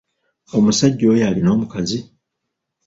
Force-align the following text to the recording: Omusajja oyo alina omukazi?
Omusajja 0.57 1.05
oyo 1.13 1.23
alina 1.29 1.49
omukazi? 1.55 1.99